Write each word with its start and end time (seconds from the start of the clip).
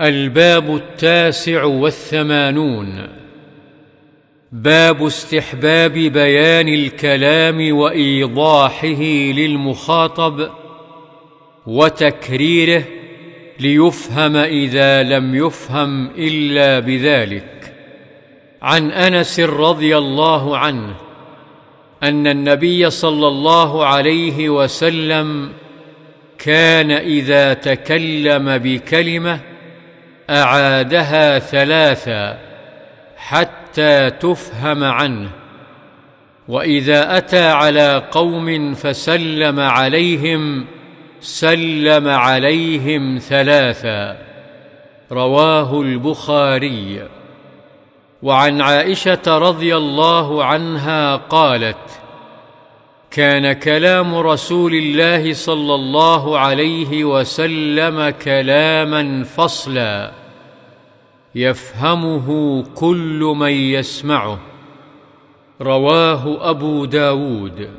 الباب 0.00 0.76
التاسع 0.76 1.64
والثمانون. 1.64 3.08
باب 4.52 5.06
استحباب 5.06 5.92
بيان 5.92 6.68
الكلام 6.68 7.76
وإيضاحه 7.76 9.02
للمخاطب 9.32 10.48
وتكريره 11.66 12.84
ليفهم 13.60 14.36
إذا 14.36 15.02
لم 15.02 15.34
يفهم 15.34 16.10
إلا 16.18 16.78
بذلك. 16.78 17.74
عن 18.62 18.90
أنس 18.90 19.40
رضي 19.40 19.98
الله 19.98 20.58
عنه 20.58 20.94
أن 22.02 22.26
النبي 22.26 22.90
صلى 22.90 23.28
الله 23.28 23.86
عليه 23.86 24.48
وسلم 24.48 25.52
كان 26.38 26.90
إذا 26.90 27.54
تكلم 27.54 28.58
بكلمة 28.58 29.49
أعادها 30.30 31.38
ثلاثا 31.38 32.38
حتى 33.16 34.10
تفهم 34.10 34.84
عنه. 34.84 35.28
وإذا 36.48 37.16
أتى 37.16 37.48
على 37.48 38.02
قوم 38.10 38.74
فسلم 38.74 39.60
عليهم 39.60 40.66
سلم 41.20 42.08
عليهم 42.08 43.18
ثلاثا. 43.18 44.16
رواه 45.12 45.80
البخاري. 45.80 47.08
وعن 48.22 48.60
عائشة 48.60 49.22
رضي 49.26 49.76
الله 49.76 50.44
عنها 50.44 51.16
قالت 51.16 51.76
كان 53.10 53.52
كلام 53.52 54.14
رسول 54.14 54.74
الله 54.74 55.32
صلى 55.32 55.74
الله 55.74 56.38
عليه 56.38 57.04
وسلم 57.04 58.10
كلاما 58.10 59.24
فصلا. 59.24 60.19
يفهمه 61.34 62.62
كل 62.74 63.34
من 63.36 63.52
يسمعه. 63.52 64.38
رواه 65.60 66.50
أبو 66.50 66.84
داود. 66.84 67.70